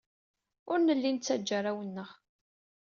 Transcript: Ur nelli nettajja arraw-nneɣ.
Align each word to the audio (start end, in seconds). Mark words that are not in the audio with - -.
Ur 0.71 0.77
nelli 0.81 1.11
nettajja 1.11 1.55
arraw-nneɣ. 1.57 2.09